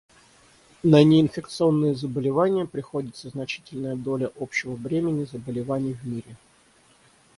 На 0.83 1.03
неинфекционные 1.05 1.93
заболевания 1.93 2.65
приходится 2.65 3.29
значительная 3.29 3.95
доля 3.95 4.31
общего 4.39 4.75
бремени 4.75 5.25
заболеваний 5.25 5.93
в 5.93 6.03
мире. 6.07 6.35